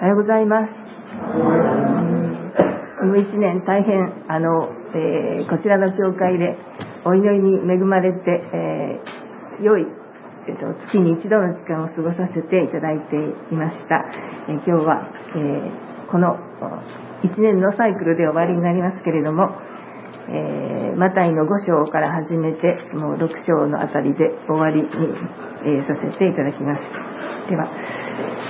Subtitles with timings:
[0.00, 0.72] おはようございます。
[3.00, 6.56] この1年大変、あの、えー、こちらの教会で
[7.04, 9.84] お祈りに恵まれて、えー、良い、
[10.48, 13.16] えーと、月に一度の時間を過ごさせていただいて
[13.52, 14.02] いました。
[14.48, 15.04] えー、今日は、
[15.36, 15.70] え、
[16.10, 16.38] この
[17.22, 19.52] 1年のサイクルで終わりになりますけれども、
[20.28, 24.88] えー、マタイの5章から始めて、もう6章のあたりで終わりに、
[25.64, 26.82] えー、させていただきます。
[27.48, 27.68] では、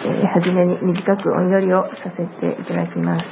[0.05, 3.25] えー、初めに短くお祈りをさせていただきます。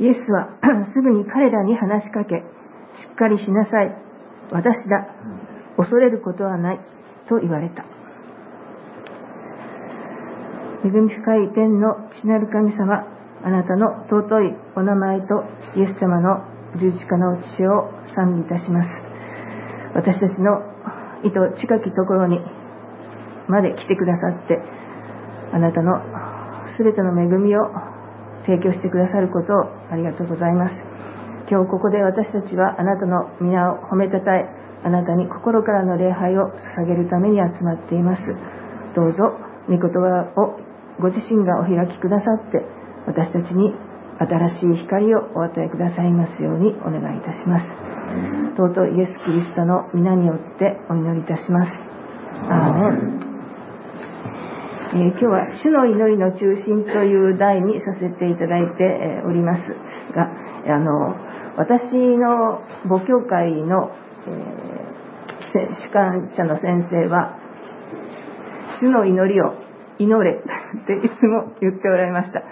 [0.00, 0.48] イエスは
[0.94, 2.40] すぐに彼らに話しかけ、し
[3.12, 3.94] っかりしなさい。
[4.50, 5.06] 私だ。
[5.76, 6.80] 恐れることはない。
[7.28, 7.84] と言われた。
[10.82, 13.04] 恵み深い天の父なる神様、
[13.44, 15.44] あなたの尊いお名前と
[15.76, 16.40] イエス様の
[16.80, 18.88] 十字架の父を賛美いたします。
[19.94, 20.62] 私たちの
[21.22, 22.40] 意図近きところに
[23.48, 24.58] まで来てくださって、
[25.52, 26.00] あなたの
[26.78, 27.68] 全ての恵みを
[28.46, 30.76] 提供してくださることをありがとうございます。
[31.50, 34.48] 今日ここで私たちはあなたの皆を褒めたたえ、
[34.82, 38.22] あなたに心からの礼拝を捧げるために集まっています。
[38.94, 39.36] どうぞ、
[39.68, 40.69] 御言葉を
[41.00, 42.62] ご自身がお開きくださって
[43.06, 43.72] 私たちに
[44.20, 47.64] 新しい光をお与えくださいますようにお願いいたします。
[48.56, 51.72] 尊いイエス・キリストの皆によってお祈りいたします。
[52.48, 53.30] アーメン
[54.92, 59.62] えー、今日は主の祈りの中心という題にさせていただいております。
[60.12, 60.26] が、
[60.66, 61.14] あの、
[61.56, 63.92] 私の母教会の、
[64.26, 67.38] えー、主観者の先生は、
[68.80, 69.54] 主の祈りを
[70.00, 72.42] 祈れ っていつも言っておられました。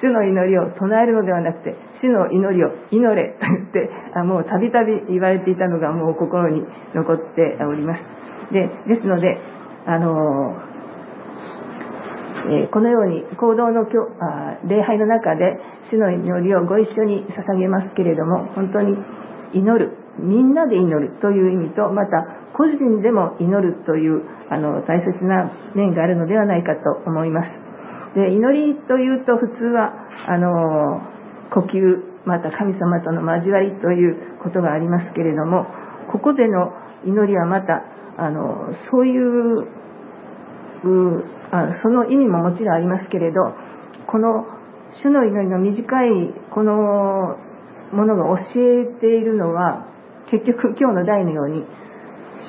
[0.00, 8.04] 主の祈りを唱えるのではなくて、主の祈りを祈れと言 って、あもうたびたび言われていたのがもう心に残っております。
[8.50, 9.38] で、ですので、
[9.86, 10.54] あの
[12.46, 13.86] え、このように行動の
[14.20, 15.58] あ礼拝の中で
[15.90, 18.96] 主の祈りをご一緒に捧げますけれども、本当に
[19.52, 24.22] 祈る、みんなで祈るという意味と、また個人でも祈るという
[24.54, 27.50] あの大切な面があるのではないかと思います。
[28.14, 29.92] で祈りというと普通は
[30.28, 31.02] あの
[31.50, 35.66] 呼吸また神様との交わりということがありますけれども
[36.10, 36.72] ここでの
[37.04, 37.82] 祈りはまた
[38.16, 39.62] あのそういう
[40.84, 43.40] うあその意味ももちろんありますけれど
[44.06, 44.46] この
[45.02, 46.10] 主の祈りの短い
[46.54, 47.36] この
[47.92, 49.86] ものが教えているのは
[50.30, 51.64] 結局今日の題のように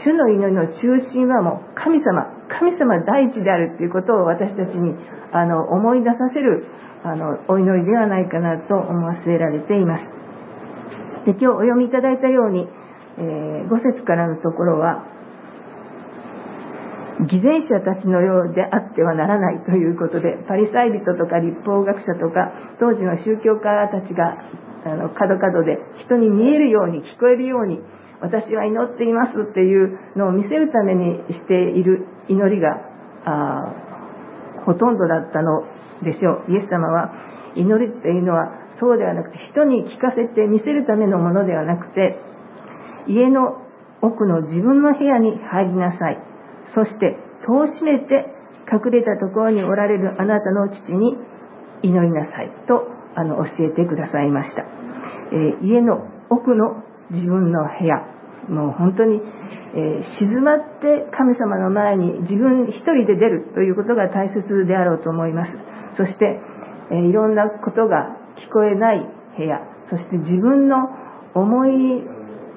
[0.04, 4.96] 主の祈りの中心はもう神様、神様第一であるということを私たちに
[5.32, 6.66] あの思い出させる
[7.04, 10.04] あのお祈りではないかなと思わせられています。
[11.26, 12.68] で今日お読みいただいたように、
[13.18, 15.06] えー、5節からのところは、
[17.30, 24.38] 偽善者たちのようであってはならないということで、パリサイ人とか立法学者とか、当時の宗教家たちが、
[24.86, 27.80] あの、角々で人に見えるように聞こえるように、
[28.22, 32.80] 私は祈っていますっていうのを見せるためにしている祈りが
[33.26, 35.64] あほとんどだったの
[36.04, 36.52] でしょう。
[36.52, 37.14] イエス様は
[37.56, 42.20] 祈りっていうのはそうではなくて人に聞かせて見せるためのものではなくて
[43.08, 43.62] 家の
[44.02, 46.20] 奥の自分の部屋に入りなさい。
[46.74, 48.34] そして戸を閉めて
[48.72, 51.16] 隠れたところにおられるあなたの父に
[51.84, 54.64] 祈りなさいとあの教えてくださいました。
[55.32, 58.02] えー、家の奥の自分の部屋、
[58.50, 59.22] もう本当に、
[59.76, 65.52] えー、静まって神様の前に自分一人で出るということが大切であろうと思います。
[65.98, 66.40] そして、
[66.92, 69.06] えー、いろんなことが聞こえない
[69.38, 70.90] 部屋、そして自分の
[71.34, 72.04] 思い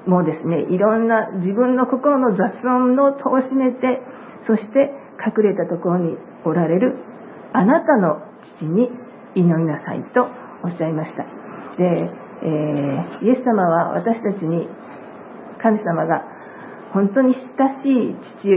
[0.06, 4.00] もですね、いろんな自分の心の雑音の戸を閉めて、
[4.46, 6.96] そして隠れたところにおられる
[7.52, 8.22] あなたの
[8.58, 8.88] 父に
[9.34, 10.28] 祈りなさいと
[10.62, 11.24] おっしゃいました。
[11.76, 12.10] で、
[12.42, 14.68] えー、イエス様は私たちに
[15.62, 16.22] 神様が
[16.92, 18.48] 本当に親しい父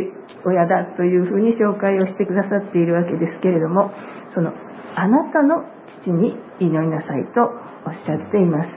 [0.46, 3.92] 親だというふうに紹介をしてくださっているわけですけれども
[4.34, 4.54] その
[4.96, 5.66] あなたの
[6.04, 7.42] 父に祈りなさいと
[7.86, 8.70] おっしゃっています。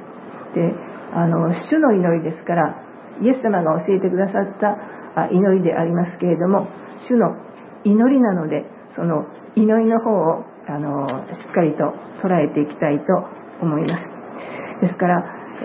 [0.54, 0.72] で
[1.12, 2.82] あの主の祈りですから
[3.22, 6.66] イエス様が教えてくださった祈りでありますけれども
[7.08, 7.36] 主の
[7.84, 8.64] 祈りなので
[8.96, 13.04] その祈りの方をあのしっかりと捉えていきたいと
[13.62, 14.13] 思います。
[14.80, 15.24] ですから、
[15.62, 15.64] え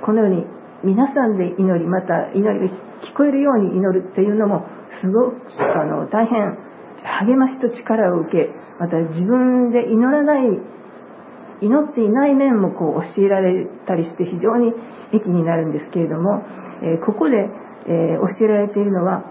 [0.00, 0.46] ー、このように
[0.84, 4.66] 皆さんで祈り、また祈りが聞こえるように祈るっていうのも、
[5.00, 6.58] すごく、あの、大変
[7.02, 10.46] 励ましと力を受け、また自分で祈らない
[11.62, 14.72] 祈っていない面もこう教えられたりして非常に
[15.14, 16.42] 益になるんですけれども、
[16.82, 17.36] えここで、
[17.86, 19.24] え教えられているのは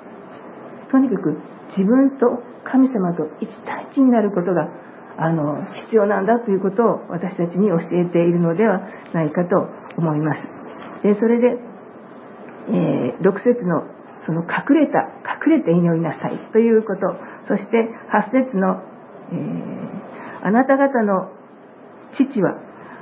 [0.92, 1.38] とにかく
[1.70, 4.68] 自分と神様と一対一になることが
[5.22, 8.82] あの必要なんだということを私たちに教えているのでは
[9.14, 10.42] ないかと思います。
[11.04, 11.58] でそれで、
[12.70, 13.86] えー、6節の
[14.26, 15.14] その隠れた
[15.46, 17.02] 隠れて祈りなさいということ
[17.48, 18.82] そして8節の、
[19.32, 21.32] えー、あなた方の
[22.18, 22.58] 父は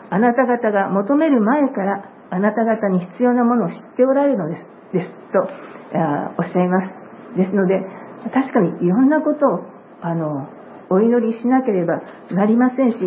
[0.10, 4.64] あなた方が求める前からあなた方に必要なものを知っておられるのです
[4.94, 5.40] ですと
[6.38, 7.80] おっしゃいますですので
[8.34, 9.66] 確かにいろんなことを
[10.02, 10.48] あの
[10.90, 12.02] お祈りしなければ
[12.32, 12.98] なりませんし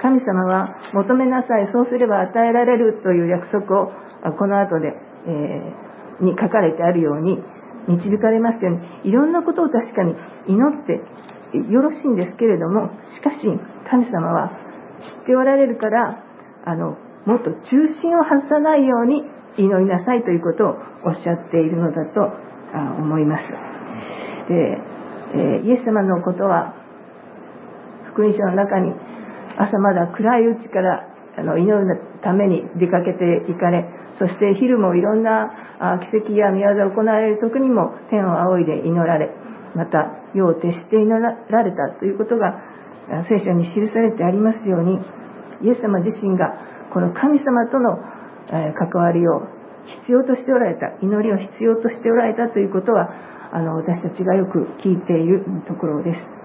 [0.00, 3.92] 神様は求めなさいそうすれば与えられるという約束を
[4.38, 4.94] この後で、
[5.26, 7.38] えー、に書かれてあるように
[7.88, 10.14] 導かれますようにいろんなことを確かに
[10.46, 11.00] 祈って
[11.72, 13.40] よろしいんですけれどもしかし
[13.90, 14.50] 神様は
[15.18, 16.22] 知っておられるから
[16.64, 19.22] あのもっと中心を外さないように
[19.58, 22.20] 祈りなさいということをおっしゃっているのだと
[23.00, 23.44] 思います。
[24.48, 24.78] で、
[25.34, 26.77] えイエス様のことは
[28.18, 28.90] 福音書の中に
[29.56, 31.06] 朝まだ暗いうちから
[31.38, 31.86] あの祈る
[32.20, 33.86] ために出かけていかれ
[34.18, 35.54] そして昼もいろんな
[36.10, 39.30] 奇跡や宮業を行われる時にも天を仰いで祈られ
[39.76, 42.58] また夜を徹して祈られたということが
[43.30, 44.98] 聖書に記されてありますように
[45.62, 46.58] イエス様自身が
[46.92, 48.02] この神様との
[48.50, 49.46] 関わりを
[50.02, 53.14] 必要としておられた祈りを必要としておられたということは
[53.52, 56.37] あの私たちがよく聞いているところです。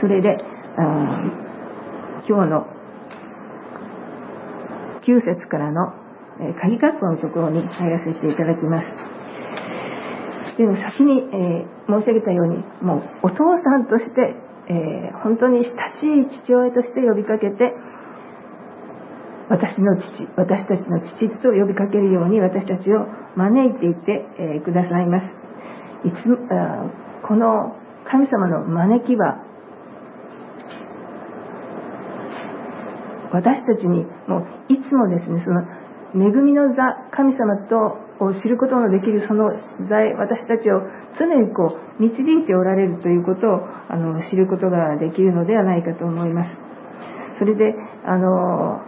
[0.00, 0.38] それで
[2.28, 2.66] 今日の
[5.02, 5.92] 9節からの
[6.60, 8.86] 鍵括弧のところに入らせていただきます。
[10.56, 14.34] でも先に、えー、申し上げたようにもうお父さんとして
[14.68, 17.72] えー、本当に親しい父親として呼びかけて
[19.48, 25.24] 私の父私たちの父と呼びかけるように私たちを招いていて、えー、くださいます。
[26.04, 26.20] いつ
[27.26, 29.42] この神様の招きは
[33.38, 35.62] 私たちにもういつもですねその
[36.14, 36.82] 恵みの座
[37.14, 39.50] 神様とを知ることのできるその
[39.88, 40.82] 在私たちを
[41.18, 46.50] 常にこう導いておられるということをあの知ることができるのではないかと思います。
[47.38, 47.74] それで
[48.04, 48.82] あの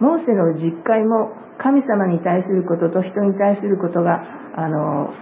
[0.00, 4.22] モーセの実会も神様に対することと人に対することが
[4.56, 5.12] あの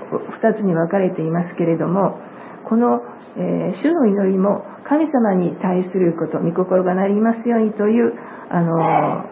[0.42, 2.18] 2つに分かれていますけれども
[2.68, 3.00] この、
[3.36, 8.12] えー、主の祈りも神様に対すること御心がなりますようにという
[8.50, 9.24] あの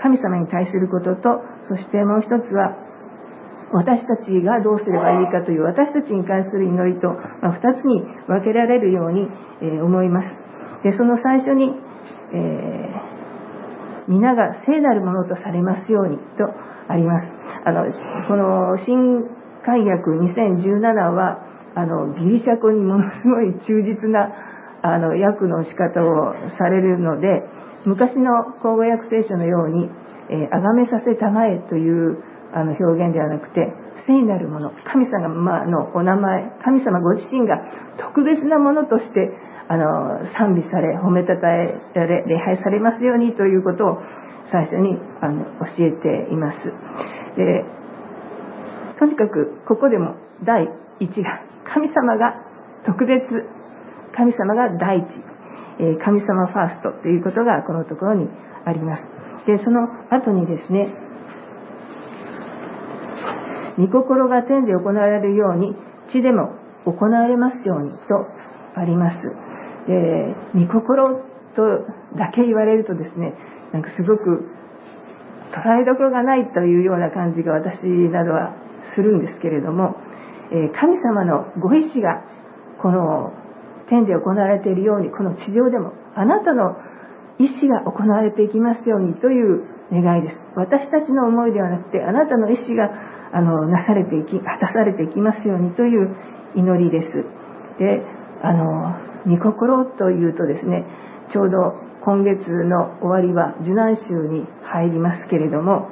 [0.00, 2.76] 神様に対することとそしてもう一つは
[3.72, 7.08] 私たちがどうすればいいかという私たちに関する祈りと、
[7.40, 9.28] ま2つに分けられるように、
[9.62, 10.28] え思います。
[10.84, 11.72] でその最初に、
[12.34, 16.52] えー、皆が聖なるものとされますようにと
[16.88, 17.28] あります。
[17.64, 17.86] あの
[18.28, 19.24] この新
[19.64, 20.80] 海約2017
[21.14, 24.30] はあのギリシャ語にものすごい忠実な
[24.84, 27.44] あの訳の仕方をされるので
[27.84, 29.90] 昔の口語訳聖書のように
[30.28, 32.18] 「えー、崇めさせたまえ」という
[32.52, 33.72] あの表現ではなくて
[34.06, 35.28] 聖なるもの神様
[35.66, 37.60] のお名前神様ご自身が
[37.96, 39.32] 特別なものとして
[39.68, 43.98] あの賛美され褒めたたえられ礼拝されますようにということを
[44.50, 46.58] 最初にあの教えています。
[47.36, 47.64] で
[48.98, 50.68] とにかくここでも第
[51.00, 51.42] 一が
[51.74, 52.34] 神様が
[52.84, 53.22] 特別
[54.14, 55.06] 神様が第一
[56.04, 58.28] 神様ファーストということがこのところに
[58.64, 59.02] あります。
[59.46, 60.92] で、その後にですね、
[63.78, 65.74] 御心が天で行われるように
[66.12, 68.26] 地でも行われますようにと
[68.76, 69.16] あります。
[69.88, 71.24] で、御心
[71.56, 71.62] と
[72.16, 73.34] だけ言われるとですね、
[73.72, 74.48] なんかすごく
[75.50, 78.54] 捉えどころがないというような感じが私などは
[78.94, 79.96] するんですけれども、
[80.52, 82.22] え神様のご意志が
[82.80, 83.32] この
[83.88, 86.76] 天で行われているようにこの地上でもあなたの
[87.38, 90.36] 意思が行われていきますようにという願いです。
[90.54, 92.90] 私たちの思いではなくてあなたの意思が
[93.32, 96.14] あのなされていき果たされていきますようにという
[96.54, 97.08] 祈りです。
[97.78, 98.04] で
[98.42, 98.94] あの
[99.26, 100.84] 御心というとですね
[101.32, 105.88] ちょうど今月の終わりは受難週に入りますけれども、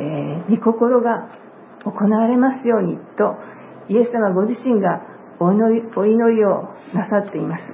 [0.00, 1.30] えー、御心が
[1.84, 3.36] 行われますようにと
[3.88, 5.02] イエス様ご自身が
[5.40, 7.64] お祈りお祈りをなさっています。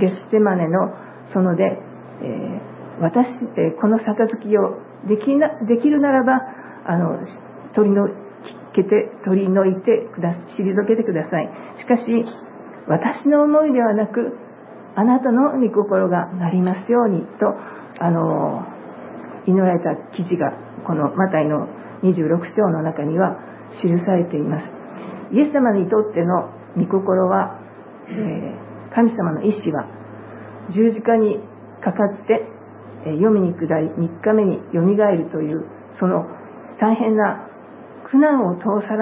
[0.00, 0.90] ゲステマネの
[1.32, 1.62] 園で、
[2.22, 6.40] えー、私、え、この杯をできなできるならば
[6.86, 7.18] あの
[7.74, 8.08] 取りの
[8.74, 11.48] けて取り除いてくだ退けてください。
[11.78, 12.04] しかし
[12.88, 14.36] 私の思いではなく
[14.96, 17.54] あなたの御心がなりますようにと
[17.98, 18.66] あの
[19.46, 20.52] 祈られた記事が
[20.86, 21.68] このマタイの
[22.02, 23.38] 26章の中には
[23.80, 24.83] 記されています。
[25.34, 27.58] イエス様にとっての御心は、
[28.06, 29.86] えー、神様の意志は
[30.70, 31.38] 十字架に
[31.82, 32.46] かかって、
[33.04, 35.66] えー、読みに下り3日目によみがえるという
[35.98, 36.24] その
[36.80, 37.50] 大変な
[38.10, 38.94] 苦難を通さ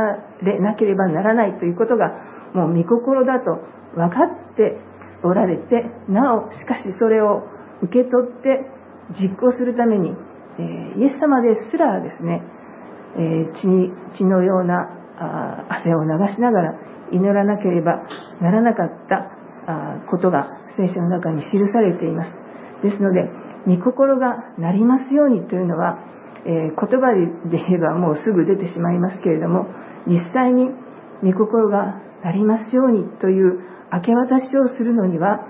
[0.42, 2.08] れなければならないということが
[2.54, 3.60] もう御心だと
[3.94, 4.80] 分かって
[5.22, 7.44] おられてなおしかしそれを
[7.82, 8.64] 受け取って
[9.20, 10.10] 実行するために、
[10.58, 12.42] えー、イエス様ですらですね、
[13.16, 13.68] えー、血
[14.16, 15.01] 血のような
[15.68, 16.74] 汗を流しながら
[17.12, 18.02] 祈らなければ
[18.40, 22.30] ならなかったことが聖書の中に記されています。
[22.82, 23.30] ですので
[23.66, 25.98] 御心がなりますようにというのは、
[26.44, 27.14] えー、言葉
[27.48, 29.66] で言えばもうすぐ出てしまいますけれども
[30.06, 30.70] 実際に
[31.22, 33.60] 御心がなりますようにという
[33.92, 35.46] 明け渡しをするのには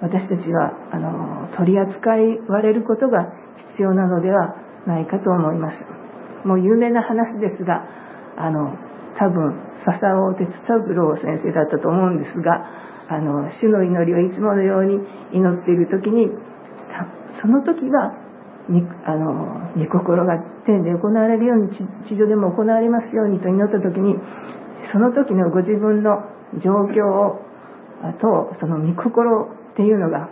[0.00, 3.30] 私たちはあの取り扱いわれることが
[3.72, 5.78] 必要なのではないかと思います。
[6.44, 7.86] もう有名な話ですが
[8.36, 8.74] あの
[9.18, 9.54] 多分
[9.84, 12.64] 笹尾哲三郎先生だったと思うんですが
[13.08, 14.98] あの主の祈りをいつものように
[15.32, 16.28] 祈っている時に
[17.40, 18.14] その時は
[19.04, 21.70] あの御心が天で行われるように
[22.06, 24.14] 地上でも行われますようにと祈った時に
[24.92, 26.22] その時のご自分の
[26.62, 27.52] 状況を
[28.20, 30.28] とその御心っていうのが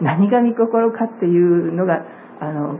[0.00, 2.04] 何が御心かっていうのが
[2.40, 2.78] あの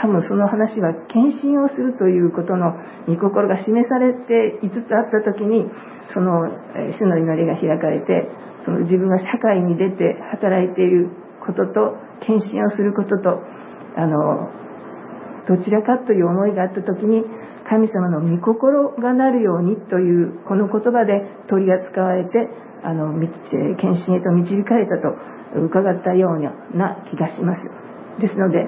[0.00, 2.72] 多分その話は献身をするということの
[3.06, 5.66] 御心が示されて5つあった時に
[6.14, 6.46] その
[6.94, 8.30] 主の祈りが開かれて
[8.64, 11.10] その自分が社会に出て働いている
[11.44, 13.42] ことと献身をすることと
[13.96, 14.50] あの
[15.48, 17.24] どちらかという思いがあった時に
[17.68, 22.48] 神様の御心がなるようにというこの言葉で取り扱われて
[22.84, 23.12] あの
[23.76, 25.16] 献身へと導かれたと
[25.58, 27.64] 伺ったような気がします。
[28.20, 28.66] ですので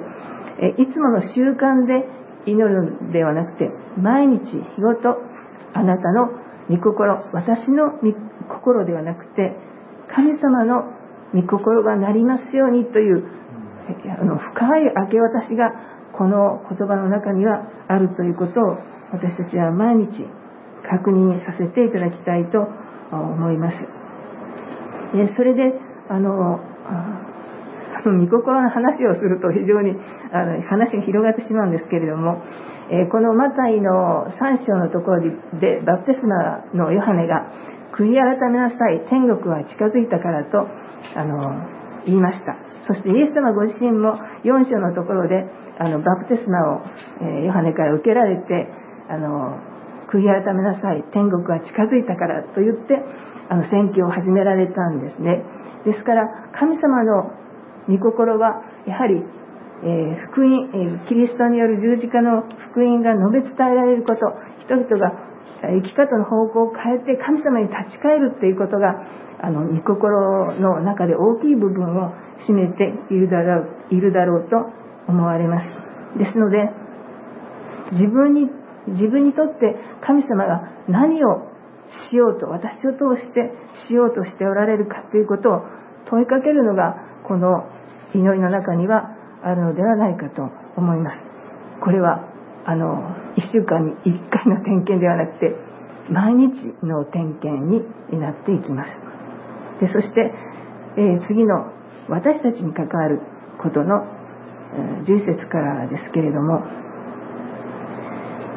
[0.69, 2.05] いつもの習慣で
[2.47, 5.17] 祈るのではなくて毎日日ごと
[5.73, 6.29] あなたの
[6.69, 8.13] 御心私の御
[8.49, 9.57] 心ではなくて
[10.15, 10.93] 神様の
[11.35, 13.25] 御心がなりますようにという
[14.21, 15.73] あの深い明け渡しが
[16.13, 18.79] この言葉の中にはあるということを
[19.13, 20.25] 私たちは毎日
[20.89, 22.69] 確認させていただきたいと
[23.13, 23.77] 思います。
[25.37, 25.75] それで
[26.09, 26.61] あの
[28.09, 29.93] 御心の話をすると非常に
[30.33, 32.41] あの話が広がってしまうんですけれども、
[32.89, 35.23] えー、このマタイの3章のところ
[35.61, 37.53] でバプテスマのヨハネが
[37.93, 40.65] 悔い改めなさい天国は近づいたからと
[41.17, 41.69] あの
[42.07, 42.57] 言いました。
[42.89, 45.45] そしてイエス様ご自身も4章のところで
[45.79, 46.83] あのバプテスマを、
[47.21, 48.69] えー、ヨハネから受けられて
[49.09, 49.61] あの
[50.11, 52.99] 悔い改めなさい天国は近づいたからと言って
[53.49, 55.43] あの宣教を始められたんですね。
[55.85, 57.33] ですから神様の
[57.91, 59.23] 御心はやはり、
[59.83, 64.21] え、福音、え、キリストによる十字架の福音が述べ伝えられること
[64.61, 65.31] 人々が
[65.63, 68.95] 生き方の方向を変えて神様に立ち返るっていうことが
[69.43, 72.13] あの御心の中で大きい部分を
[72.47, 74.57] 占めているだろういるだろうと
[75.09, 75.67] 思われます。
[76.19, 76.71] ですので
[77.93, 78.49] 自分に
[78.89, 81.51] 自分にとって神様が何を
[82.11, 83.53] しようと私を通して
[83.89, 85.63] しようとしておられるかということを
[86.09, 87.65] 問いかけるのがこの
[88.15, 90.43] 祈りの中にはあるのではないかと
[90.77, 91.19] 思います。
[91.81, 92.29] これは
[92.67, 95.57] あの1週間に1回の点検ではなくて
[96.11, 98.91] 毎日の点検になっていきます。
[99.81, 100.33] でそして、
[100.97, 101.73] えー、次の
[102.09, 103.21] 私たちに関わる
[103.63, 104.05] ことの、
[104.75, 106.63] えー、11節からですけれども、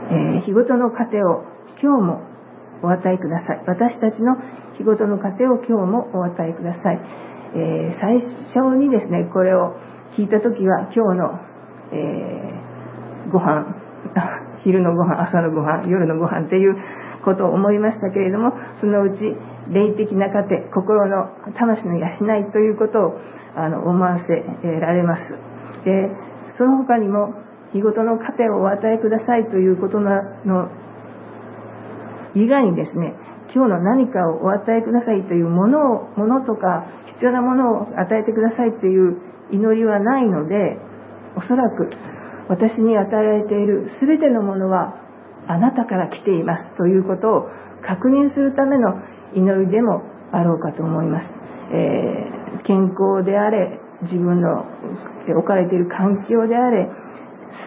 [0.10, 1.43] えー、日ごとの糧を
[1.81, 2.22] 今日も
[2.83, 3.63] お与えください。
[3.67, 4.36] 私たちの
[4.77, 7.00] 日ごとの糧を今日もお与えください。
[7.55, 8.19] えー、最
[8.53, 9.75] 初にですねこれを
[10.17, 11.39] 聞いた時は今日の、
[11.91, 13.75] えー、ご飯
[14.63, 16.75] 昼のご飯朝のご飯夜のご飯っていう
[17.24, 19.36] ことを思いましたけれどもそのうち
[19.69, 23.19] 霊的な糧心の魂の養いということを
[23.55, 24.43] あの思わせ
[24.79, 25.22] られます。
[25.86, 26.12] で
[26.57, 27.33] その他にも
[27.72, 30.69] 日ごとの糧をお与えくださいということの
[32.36, 33.13] 以外にですね
[33.53, 40.81] 今日の何かをお与えくださいというものをものとか必要なものを与えてくださいという祈りはないので
[41.38, 41.89] おそらく
[42.50, 44.98] 私に与えられている全てのものは
[45.48, 47.50] あなたから来ていますということを
[47.86, 48.95] 確認するための
[49.36, 51.27] 祈りでもあろうかと思います、
[51.72, 54.65] えー、健康であれ自分の
[55.29, 56.89] 置かれている環境であれ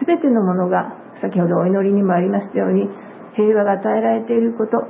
[0.05, 2.89] 全てのものが先ほどお祈りにもありましたように
[3.37, 4.81] 平和が与えられていること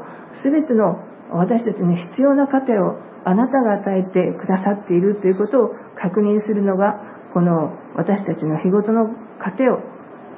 [0.44, 6.96] 全ての私たちに必要な糧をあなたが与えてくださっているということを確認するのが
[7.34, 9.84] この私たちの日ごとの糧を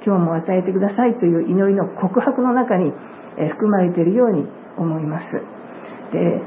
[0.04, 2.92] 今日も与えてくださいという祈りの告白の中に
[3.38, 4.48] 含まれているように
[4.78, 5.26] 思います。
[6.12, 6.42] で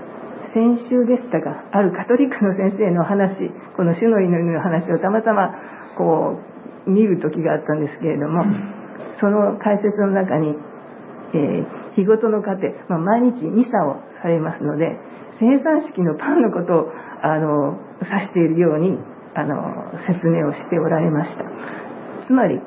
[0.52, 3.32] 先週でしたがあるカトリックの先生の話
[3.76, 5.54] この主の祈りの話をたまたま
[5.96, 6.40] こ
[6.86, 8.44] う見る時があったんですけれども
[9.20, 10.56] その解説の中に、
[11.34, 14.98] えー、日ごとの糧、まあ、毎日ミサをされますので
[15.40, 18.98] 生産式のパンのことをあの指しているように
[19.34, 19.56] あの
[20.06, 21.44] 説明をしておられました。
[22.26, 22.60] つまり、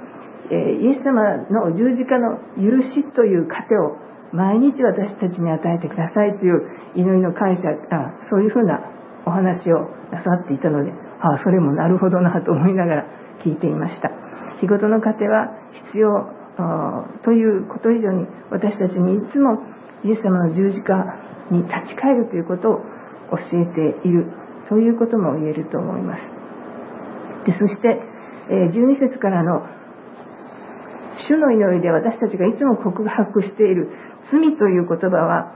[0.52, 3.98] え、イエス様の十字架の許しという糧を
[4.34, 6.62] 毎日私たちに与えてくださいという
[6.96, 8.82] 祈りの解釈あそういうふうな
[9.26, 10.92] お話をなさっていたので
[11.22, 13.06] ああそれもなるほどなと思いながら
[13.46, 14.10] 聞いていました。
[14.60, 15.52] 仕事の糧は
[15.92, 16.30] 必要
[17.24, 19.60] ということ以上に私たちにいつも
[20.04, 20.94] イエス様の十字架
[21.52, 22.82] に立ち返るということを
[23.32, 24.32] 教えている
[24.70, 26.22] そういうことも言えると思います。
[27.46, 28.02] でそして
[28.50, 29.68] 12節からの
[31.28, 33.90] 主の祈りで私たちがいつも告白している
[34.32, 35.54] 罪という言葉は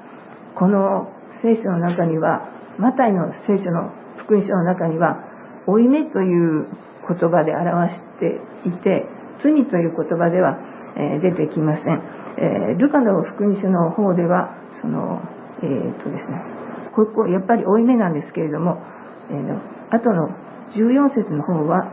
[0.56, 5.24] この聖書の中にはマタイの聖書の福音書の中には
[5.65, 6.68] 負い目という
[7.08, 9.06] 言葉で表していて
[9.44, 10.58] 罪という言葉では
[11.22, 12.01] 出てきません、
[12.38, 15.22] えルカの福音書の方ではその
[15.62, 16.41] えー、とですね
[16.96, 18.82] ここやっぱり負い目なんですけれども、
[19.29, 20.29] えー、後の
[20.75, 21.91] 14節の方は、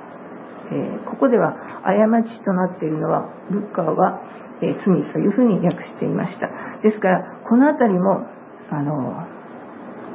[0.71, 4.21] えー、ここでは過ちとなっているのはルカは、
[4.63, 6.49] え罪というふうに訳していました。
[6.83, 8.27] ですからこの辺りも
[8.71, 9.27] あの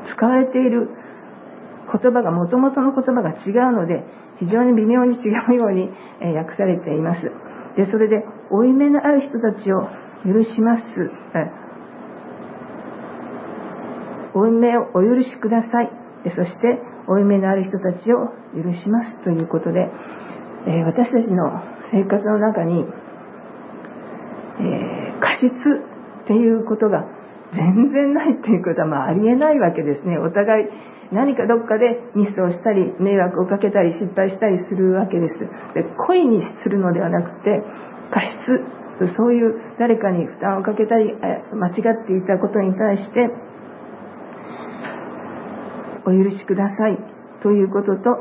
[0.10, 0.89] 使われている
[1.91, 4.03] 言葉がもともとの言葉が違うので
[4.39, 5.89] 非常に微妙に違うように
[6.21, 7.21] え訳されています。
[7.78, 9.88] でそれで負い目のある人たちを
[10.25, 10.84] 許します。
[14.34, 15.92] 負い目をお許しください。
[16.36, 19.24] そして負い目のある人たちを許します。
[19.24, 19.90] ということで
[20.68, 22.86] え私たちの生活の中に
[24.60, 25.48] え過失
[26.24, 27.05] っていうことが
[27.53, 30.18] 全然ないっていうことはまあありえないわけですね。
[30.18, 30.68] お互い
[31.11, 35.35] 何かどっかでミスをしたり迷惑をかけたり失敗したりするわけです。
[35.75, 37.61] で故意にするのではなくて
[38.11, 38.81] 過失。
[39.17, 43.29] そういう誰かに負担をかけたり間違っていたことに対して
[46.05, 46.97] お許しください。
[47.41, 48.17] ということと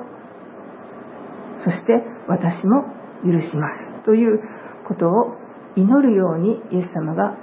[1.65, 1.93] そして
[2.29, 2.85] 私も
[3.25, 3.69] 許しま
[4.01, 4.05] す。
[4.05, 4.41] という
[4.89, 5.37] ことを
[5.77, 7.37] 祈るようにイエス様が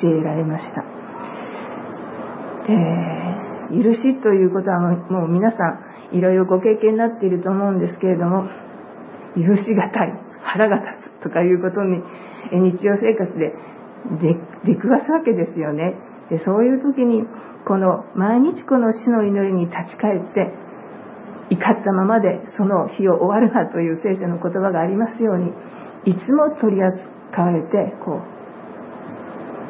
[0.00, 0.84] 教えられました。
[3.70, 5.56] 許しということはもう皆さ
[6.12, 8.48] んいろいろご経験になっていると思うんですけれども
[9.36, 12.00] 許しがたい腹が立つとかいうことに
[12.50, 13.52] 日常生活で
[14.64, 15.94] 出くわすわけですよね。
[16.30, 17.24] でそういう時に
[17.66, 20.52] この毎日この死の祈りに立ち返って
[21.50, 25.52] 怒ったままでその日を終わるなという聖書の言葉がありますように
[26.04, 28.37] いつも取り扱われてこう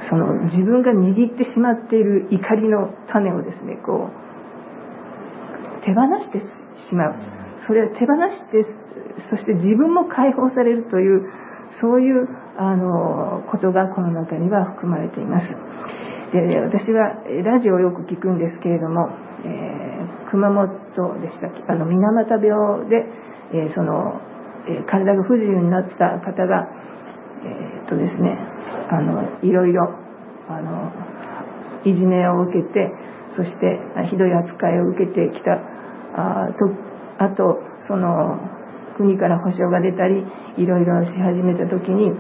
[0.09, 6.41] その自分が握ってしまっている怒りの種をですねこう手放して
[6.89, 7.15] しまう
[7.67, 8.65] それを手放して
[9.31, 11.27] そして自分も解放されるという
[11.81, 15.49] そういうあのことがこの中には含まれています。
[16.33, 19.09] で私はラジオをよく聞くんですけれども、
[19.45, 20.69] えー、熊本
[21.23, 23.07] でしたっけあの水俣病で、
[23.55, 24.21] えー、その、
[24.87, 26.69] 体が不自由になった方が、
[27.45, 28.39] えっとですね、
[28.91, 29.89] あのいろいろ
[30.49, 30.93] あの
[31.85, 32.91] いじめを受けて
[33.37, 33.79] そして
[34.11, 35.61] ひどい扱いを受けてきた
[36.17, 38.39] あとあとその
[38.97, 40.25] 国から保証が出たり
[40.57, 42.11] いろいろし始めた時に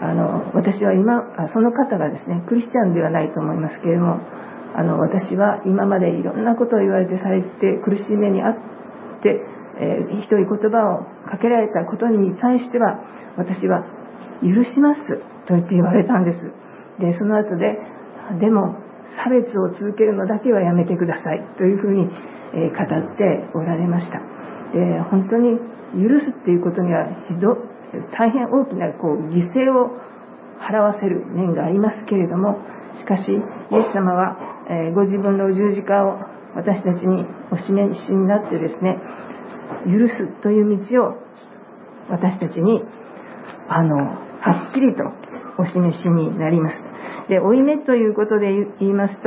[0.00, 4.20] あの私は今その方がですねクリスチャンではないと思いますけれども
[4.74, 8.54] あの私は今までいろんなことを言われてされて苦しい目にあっ
[9.22, 9.40] て、
[9.78, 12.98] えー、ひどい言葉をかけられたことに対しては
[13.36, 13.84] 私は
[14.42, 15.00] 許します
[15.46, 16.38] と言って言われたんです。
[17.00, 17.78] でその後で
[18.40, 18.76] でも
[19.16, 22.08] 差別を続けるのだけはやめてくださいというふうに、
[22.54, 24.20] え、語っておられました。
[24.72, 25.58] で本当に
[26.00, 27.56] 許すっていうことにはひど
[28.16, 29.92] 大変大きなこう犠牲を
[30.58, 32.56] 払わせる面がありますけれども
[32.98, 33.40] しかしイエ
[33.90, 34.36] ス様は、
[34.70, 36.18] えご自分の十字架を
[36.54, 38.98] 私たちにお示しになってですね
[39.84, 41.14] 許すという道を
[42.10, 42.82] 私たちに
[43.68, 45.04] あのはっきりと
[45.58, 46.76] お示しになります。
[47.28, 49.22] で負い目ということで言いますと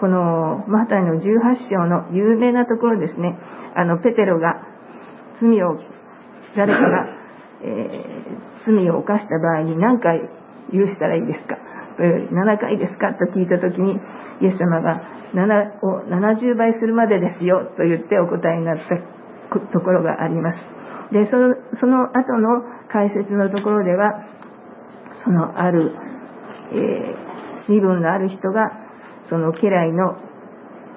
[0.00, 1.24] このマタイの18
[1.70, 3.38] 章の有名なところですね。
[3.74, 4.62] あのペテロが
[5.40, 5.78] 罪を
[6.56, 7.18] 誰かが
[7.60, 10.20] えー、罪を犯した場合に何回
[10.72, 11.58] 許したらいいですか
[11.98, 13.14] ？7回ですか？
[13.14, 13.98] と聞いた時に
[14.40, 15.02] イエス様が
[15.34, 20.58] 7を70倍するまでですよと言ってお答えになったところがあります。
[21.12, 24.24] でそのその後の解説のところでは
[25.24, 25.92] そのある、
[26.72, 28.72] えー、身分のある人が
[29.28, 30.16] その家来の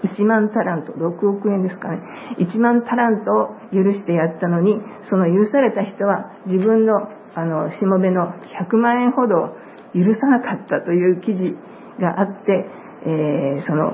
[0.03, 1.99] 1万タラント、6億円ですかね。
[2.39, 6.93] 1万タラントを許してやったのに、その許された人は自分の、
[7.35, 9.55] あの、しもべの100万円ほど
[9.93, 11.55] 許さなかったという記事
[12.01, 12.65] があって、
[13.05, 13.93] えー、その、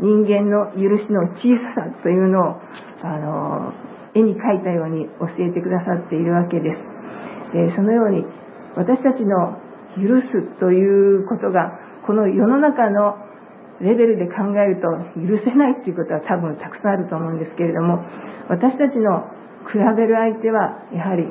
[0.00, 2.60] 人間の許しの小ささというのを、
[3.02, 3.72] あの、
[4.14, 7.54] 絵に描いたように教えてくださっているわけです。
[7.54, 8.24] でそのように、
[8.76, 9.58] 私たちの
[9.98, 13.18] 許すということがこの世の中の
[13.80, 14.86] レベルで考えると
[15.18, 18.04] 許せないっていうことは多分たくさんあると思うんですけれども
[18.48, 19.26] 私たちの
[19.66, 21.24] 比べる相手はやはり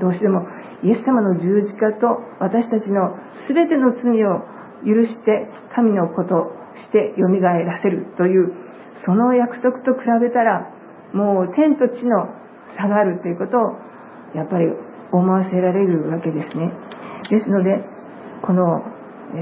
[0.00, 0.46] どうしても
[0.82, 4.46] イエス様の十字架と私たちの全ての罪を
[4.86, 6.54] 許して神のこと
[6.86, 8.54] して蘇らせるという
[9.04, 10.70] その約束と比べたら
[11.12, 12.28] もう天と地の
[12.76, 13.76] 差があるということを
[14.34, 14.66] やっぱり
[15.12, 16.72] 思わせられるわけですね。
[17.30, 17.84] ですので
[18.42, 18.82] この、
[19.34, 19.38] え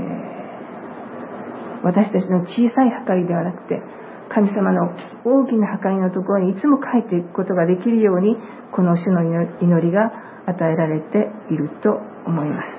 [1.83, 3.83] ー、私たちの小さい破壊ではなくて
[4.29, 4.91] 神様の
[5.25, 8.37] 大きな破壊のところにいつも書いていくことができるように
[8.73, 10.11] この主の祈りが
[10.47, 12.71] 与えられていると思います。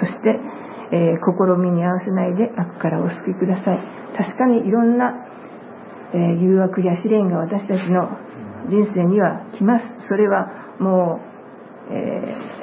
[0.00, 0.40] そして、
[0.92, 3.80] えー、試みに合わせないで悪からお救いください。
[4.16, 5.14] 確かにいろんな、
[6.14, 8.08] え、誘惑や試練が私たちの
[8.68, 9.84] 人生には来ます。
[10.08, 10.46] それは
[10.78, 11.20] も
[11.90, 12.62] う、えー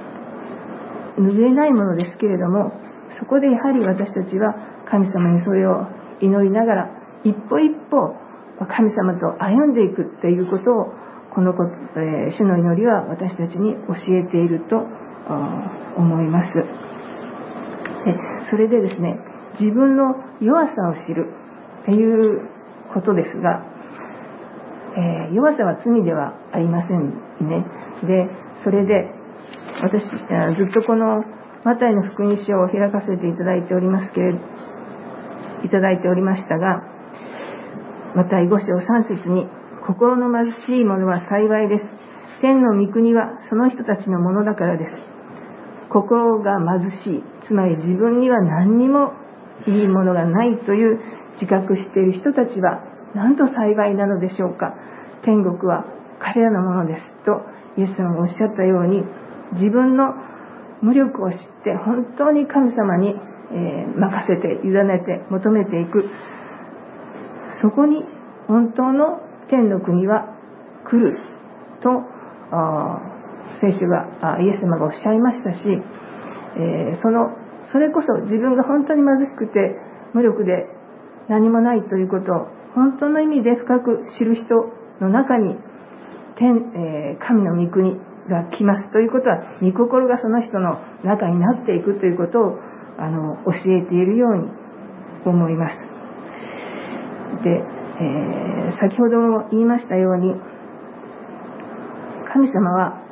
[1.20, 2.72] 拭えないものですけれども
[3.20, 4.56] そこでやはり私たちは
[4.90, 5.86] 神様にそれを
[6.22, 6.90] 祈りながら
[7.24, 8.16] 一歩一歩
[8.68, 10.94] 神様と歩んでいくっていうことを
[11.34, 11.64] このこ、
[11.96, 14.78] えー、主の祈りは私たちに教えていると
[15.96, 16.54] 思います。
[16.54, 18.16] で
[18.50, 19.20] それでですね
[19.60, 21.32] 自分の弱さを知る
[21.84, 22.50] っていう
[22.94, 23.64] ことですが、
[24.98, 27.10] えー、弱さは罪ではありません
[27.48, 27.66] ね
[28.04, 28.30] で
[28.64, 29.20] それで
[29.82, 30.10] 私、ず
[30.70, 31.24] っとこの
[31.64, 34.40] マタイの福音書を開かせていただいておりますけれど、
[35.64, 36.84] いただいておりましたが、
[38.16, 39.48] マタイ5章3節に、
[39.88, 41.84] 心の貧しい者は幸いです。
[42.42, 44.92] 天の御国はその人たちのものだからです。
[45.90, 49.14] 心が貧しい、つまり自分には何にも
[49.68, 51.00] いいものがないという
[51.40, 52.84] 自覚している人たちは、
[53.16, 54.76] なんと幸いなのでしょうか？
[55.24, 55.86] 天国は
[56.20, 57.02] 彼らのものです。
[57.26, 57.42] と、
[57.78, 59.04] イエス様がおっしゃったように、
[59.54, 60.14] 自分の
[60.82, 63.16] 無力を知って本当に神様に、
[63.52, 63.56] え
[63.98, 66.08] 任せて委ねて求めていく
[67.64, 68.04] そこに
[68.48, 70.38] 本当の天の国は
[70.86, 71.18] 来る
[71.82, 71.90] と
[73.60, 75.60] 聖書がイエス様がおっしゃいましたし、
[76.58, 77.36] えその
[77.72, 79.82] それこそ自分が本当に貧しくて
[80.14, 80.68] 無力で
[81.30, 84.46] 何もないということを本当の意味で深く知る人
[85.02, 85.56] の中に
[86.38, 87.96] 天、え神の御国
[88.30, 92.60] が来ますということは御心がその人の中になっていくということを
[92.98, 94.50] あの教えているように
[95.26, 95.78] 思います。
[97.44, 100.34] で、えー、先ほども言いましたように
[102.32, 103.10] 神様は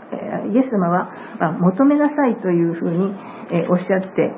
[0.53, 3.13] イエス様は、あ、求めなさいというふうに、
[3.51, 4.31] え、おっしゃって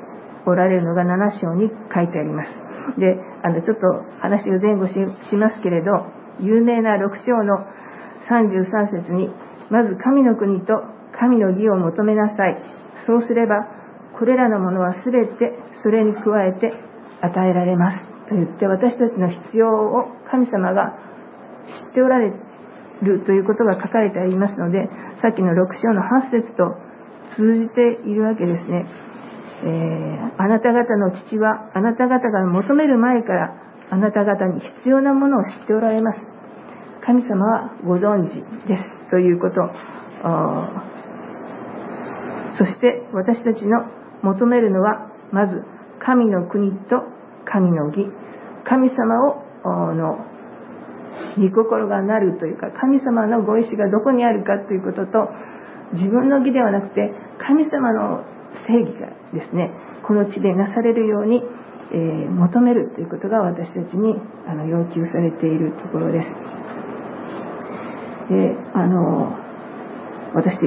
[0.46, 2.50] おられるのが7章に書いてあります。
[2.98, 3.86] であのちょっと
[4.20, 5.90] 話を前後しますけれど
[6.40, 7.66] 有名な6章の
[8.28, 9.28] 33節に
[9.70, 10.82] まず神の国と
[11.20, 12.56] 神の義を求めなさい。
[13.06, 13.66] そうすれば、
[14.18, 16.72] これらのものは全てそれに加えて
[17.22, 17.98] 与えられます。
[18.28, 20.98] と言って私たちの必要を神様が
[21.86, 22.32] 知っておられ
[23.02, 24.88] るということが書かれてありますので、
[25.22, 26.76] さっきの6章の8節と
[27.36, 28.86] 通じているわけですね。
[29.62, 33.54] えー、あなた方の父はあなた方が求める前から
[33.90, 36.18] あなた方に必要なものを知っておられます。
[37.04, 38.84] 神様はご存知です。
[39.10, 39.56] ということ。
[42.56, 43.84] そして私たちの
[44.22, 45.62] 求めるのはまず
[45.98, 47.02] 神の国と
[47.44, 48.06] 神の義。
[48.64, 50.24] 神様をの
[51.36, 55.28] 御心がなるというか神様のご意志がどこにあるかということと
[55.92, 58.24] 自分の義ではなくて神様の
[58.66, 59.70] 正義がですね
[60.06, 61.42] この地でなされるように、
[61.92, 64.14] えー、求めるということが私たちに
[64.46, 66.28] あの要求されているところです。
[68.30, 69.36] であの
[70.34, 70.58] 私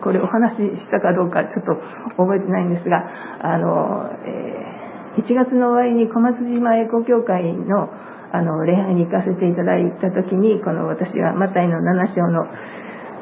[0.00, 1.76] これお話ししたかどうかちょっと
[2.16, 3.04] 覚えてないんですが
[3.42, 7.88] あの、えー、1月の終わりに小松島エコ協会の
[8.34, 12.42] あの礼拝に行かせていただいた時にこの私はマタイの7章の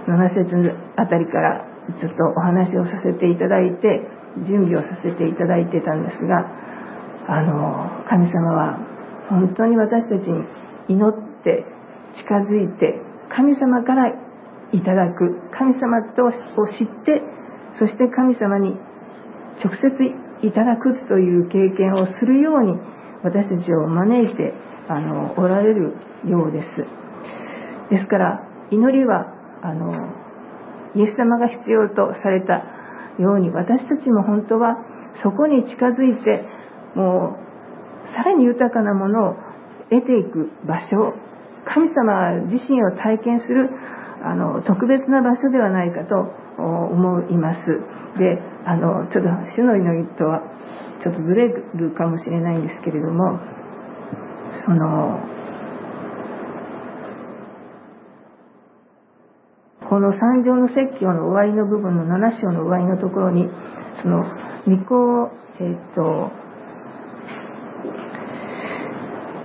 [0.09, 1.67] 7節あたりから
[2.01, 4.09] ちょっとお話をさせていただいて
[4.47, 6.49] 準備をさせていただいてたんですが
[7.29, 8.79] あの神様は
[9.29, 10.45] 本当に私たちに
[10.89, 11.15] 祈っ
[11.45, 11.65] て
[12.17, 14.09] 近づいて神様から
[14.73, 17.23] いただく神様とを知って
[17.79, 18.77] そして神様に
[19.63, 22.79] 直接いただくという経験をするように
[23.23, 24.53] 私たちを招いて
[24.89, 25.95] あのおられる
[26.27, 26.69] ようです。
[27.91, 29.93] ですから祈りはあの
[30.97, 32.65] イエス様が必要とされた
[33.19, 34.77] ように私たちも本当は
[35.23, 36.45] そこに近づいて
[36.95, 37.37] も
[38.09, 39.37] うさらに豊かなものを
[39.91, 41.15] 得ていく場所
[41.65, 43.71] 神様自身を体験する
[44.25, 46.15] あの特別な場所ではないかと
[46.59, 47.61] 思います。
[48.19, 50.43] であのちょっと主の祈りとは
[51.03, 53.41] ちょっとずれるかもしれないんですけれども
[54.65, 55.19] その
[59.93, 63.45] この三条の説教の終わりの部分の7章の終わりのところに
[64.01, 64.25] その
[64.65, 65.29] 御子を
[65.61, 66.33] えっ、と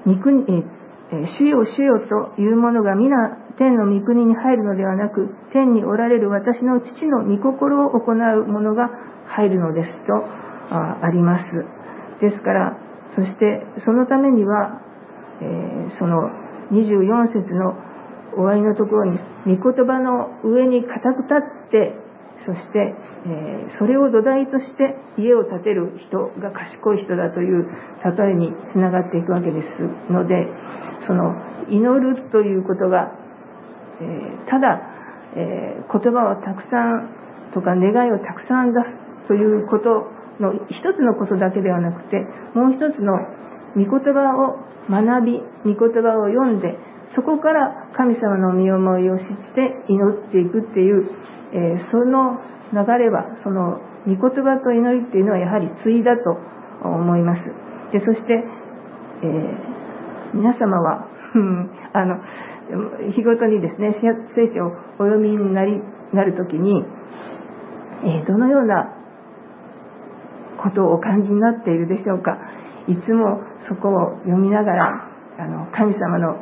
[0.05, 0.45] 肉に、
[1.11, 3.17] え、主よ主よというものが皆
[3.57, 8.87] 天の御国に入るのではなく天におられる私の父の御心を行うものが
[9.25, 10.13] 入るのですと
[10.71, 11.45] あります。
[12.21, 12.77] ですから
[13.17, 14.79] そしてそのためには、
[15.41, 16.31] えー、その
[16.71, 17.86] 24節の
[18.37, 21.97] 終わりのところに御言葉の上に固く立って
[22.45, 22.93] そして、
[23.25, 27.65] えー、それを土台として家を建てる人が賢い人だという
[28.05, 30.47] 例えにつながっていくわけですので
[31.07, 31.33] その
[31.67, 33.11] 祈るということが、
[33.99, 34.79] えー、ただ、
[35.35, 37.09] えー、言葉をたくさん
[37.53, 38.79] とか願いをたくさん出
[39.25, 42.21] すということの一つのことだけではなくて
[42.53, 43.17] もう一つの
[43.75, 46.77] 御言葉を学び御言葉を読んで
[47.15, 51.09] そこから神様の身思いを知って祈っていくっていう、
[51.53, 52.39] えー、その
[52.73, 56.37] 流れはその御言葉と祈りっていうのはやはり対だと
[56.83, 57.43] 思います。
[57.91, 58.33] でそして、
[59.23, 61.07] えー、皆様は
[61.93, 62.19] あの
[63.11, 63.95] 日ごとにですね
[64.35, 65.81] 聖書をお読みになり
[66.13, 66.83] なる時に、
[68.03, 68.93] えー、どのような
[70.61, 72.37] ことをお感じになっているでしょうか。
[72.87, 76.39] いつもそこを読みながらあの神様の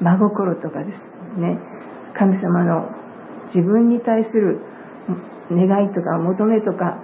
[0.00, 1.58] 真心とかですね。
[2.18, 2.88] 神様の
[3.54, 4.60] 自分に対する
[5.50, 6.98] 願いとか求めとか、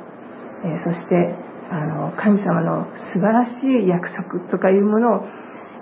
[0.64, 1.34] えそして
[1.70, 5.20] あの神様の素晴らしい約束とかいうものを、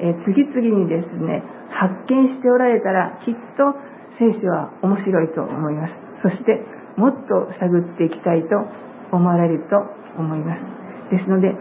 [0.01, 3.75] え次々にですね発見しておられたらきっと
[4.19, 5.95] 聖書は面白いと思います。
[6.23, 6.65] そして
[6.97, 8.57] もっと探っていきたいと
[9.13, 9.77] 思われると
[10.19, 10.63] 思います。
[11.11, 11.53] ですので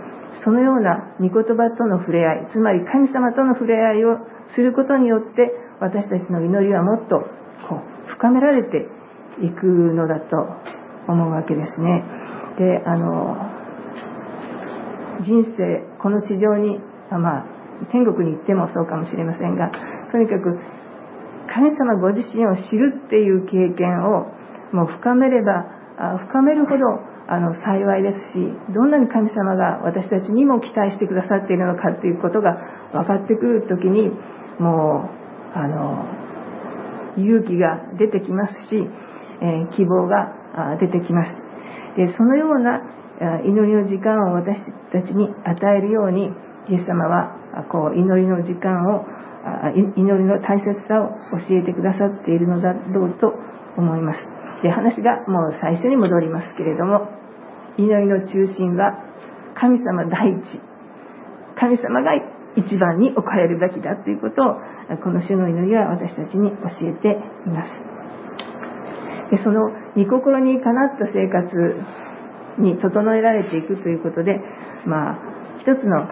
[0.44, 4.18] そのような御言葉との触れ合いつまり神様との触れ合いを
[4.56, 7.20] することによって私たちの祈りはもっと
[7.68, 8.88] こう深められて
[9.42, 10.36] いくのだと
[11.08, 12.04] 思うわけですね。
[12.58, 13.36] であの
[15.26, 16.80] 人生この地上に
[17.10, 17.46] まあ
[17.92, 19.72] 天国に行ってもそうかもしれませんが
[20.12, 20.60] とにかく
[21.54, 24.32] 神様ご自身を知るっていう経験を
[24.72, 25.66] もう深めれば
[26.30, 32.58] 深めるほどあの幸いですしどんなに神様が私たちにも期待してくださっているのかということが
[32.94, 34.10] 分かってくる時に
[34.60, 36.06] もうあの
[37.18, 38.76] 勇気が出てきますし、
[39.42, 41.32] え、希望が出てきます。
[41.98, 42.82] でそのような
[43.46, 44.58] 祈りの時間を私
[44.92, 46.30] たちに与えるように
[46.70, 49.06] イエス様はこう祈りの時間を
[49.76, 53.34] 祈りの大切さを教えてくださっているのだろうと
[53.78, 54.20] 思います。
[54.64, 57.10] で話がもう最初に戻りますけれども
[57.78, 58.98] 祈りの中心は
[59.56, 60.62] 神様第一。
[61.56, 62.12] 神様が
[62.56, 64.56] 一番に置かれるべきだということを
[65.04, 67.72] この主の祈りは私たちに教えています。
[69.32, 71.50] でその御心にかなった生活
[72.60, 74.39] に整えられていくということで
[74.86, 75.20] まあ
[75.60, 76.08] 一つの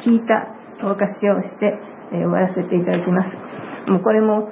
[0.00, 1.74] 聞いたお証しをして
[2.10, 3.90] 終わらせていただきます。
[3.90, 4.50] もうこれも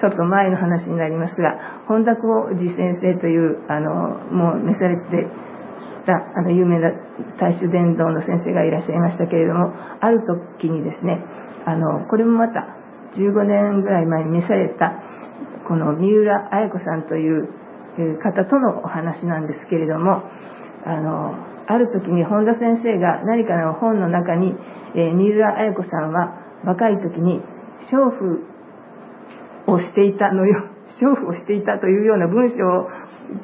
[0.00, 3.90] ちょっと前の話になりますが本田浩二先生というあの
[4.30, 5.26] もう召されて
[6.08, 6.88] たあの有名な
[7.36, 11.20] 大衆伝道の先生がいらっしゃいましたけれどもある時にですね
[11.68, 12.64] あのこれもまた
[13.12, 14.96] 15年ぐらい前に召された
[15.68, 17.52] この三浦綾子さんという
[18.24, 20.24] 方とのお話なんですけれども
[20.86, 21.36] あの
[21.68, 24.54] ある時に本田先生が何かの本の中に、
[24.96, 27.42] え、三浦綾子さんは若い時に
[27.92, 28.40] 娼婦
[29.66, 30.64] をしていたのよ、
[30.98, 32.88] 娼婦をしていたというような文章を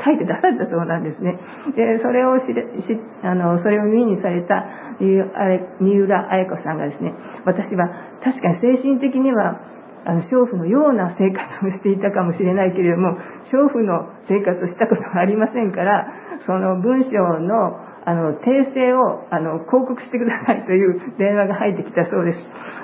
[0.02, 1.38] 書いて出されたそうなんですね。
[1.76, 4.64] で、それを知れしあの、それを耳にされた
[5.00, 7.88] 三浦綾子さんがですね、私は
[8.22, 9.60] 確かに精神的には
[10.06, 13.16] あの娼婦のような生活をしていたかもしれないけれども
[13.48, 16.06] 娼婦の生活をしたことはありませんから
[16.44, 22.38] その文章のあの訂正をあの広告してくださいという 電話が入ってきたそうです。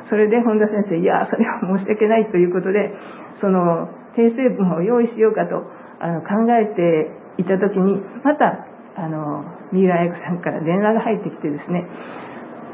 [0.09, 2.95] それで本田先生、いや、それは申し訳ないということで、
[3.35, 5.65] その訂正文を用意しようかと
[6.01, 11.87] あの考えていた時に、また、あの、三浦彩子さんから電話が入ってきてですね、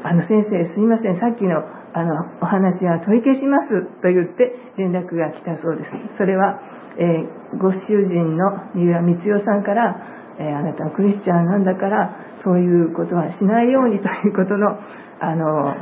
[0.03, 1.59] あの先生、すいません、さっきの
[1.97, 2.13] あの
[2.43, 3.69] お話は取り消します
[4.03, 5.91] と言って連絡が来たそうです。
[6.19, 6.61] それは、
[6.99, 9.97] えー、ご主人の三浦光代さんから、
[10.39, 14.77] えー、あなたはクリスチャンなんだから、そういうことはしないようにということの、
[15.21, 15.75] あの、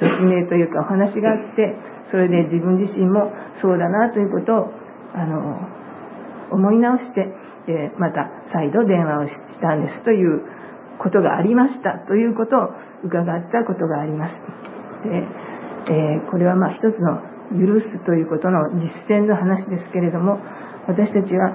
[0.00, 1.78] 説明というかお話があって、
[2.10, 3.30] それで自分自身も
[3.62, 4.72] そうだなということを、
[5.14, 5.60] あの、
[6.50, 7.28] 思い直して、
[7.68, 10.42] え、また再度電話をしたんですという
[10.98, 12.68] ことがありましたということを
[13.04, 14.34] 伺ったことがあります。
[15.04, 15.26] で
[15.88, 17.22] えー、これはまあ一つの
[17.54, 20.38] 許すということの実践の話ですけれども、
[20.88, 21.54] 私たちは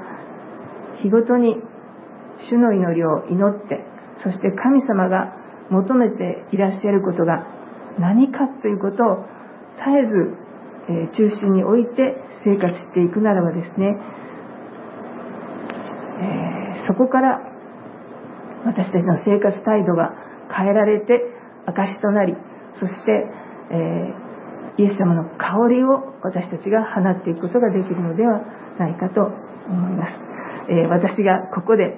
[1.02, 1.58] 日ごとに
[2.50, 3.84] 主の祈りを祈って、
[4.24, 5.36] そして神様が
[5.70, 7.46] 求めていらっしゃることが
[8.00, 9.26] 何かということを
[9.78, 10.52] 絶えず、
[10.90, 13.98] え中心に置いて生活していくならばですね、
[16.92, 17.40] そこから
[18.66, 20.12] 私たちの生活態度が
[20.52, 21.24] 変えられて
[21.66, 22.36] 証となり、
[22.80, 23.32] そして、
[23.72, 28.42] えー、イエス様の香りを私たちが放っていくことができるのでは
[28.78, 30.20] ないかと思います。
[30.68, 31.98] えー、私がここで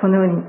[0.00, 0.44] このように、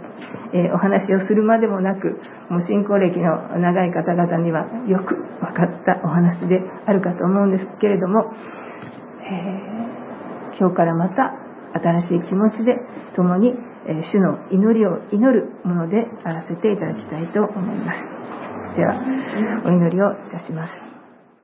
[0.53, 8.33] えー、お話をするまでもなく、もう信仰歴の長い方々にはよく分かったお話であるかと思うんですけれども、
[9.23, 11.46] え、今日からまた
[11.79, 12.75] 新しい気持ちで
[13.15, 13.53] 共に、
[13.87, 18.01] え主の祈りを祈るものであらせていただきたいと思います。
[18.75, 19.01] では、
[19.65, 20.86] お祈りをいたします。